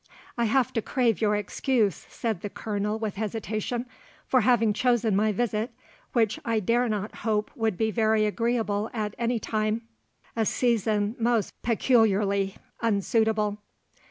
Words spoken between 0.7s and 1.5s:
to crave your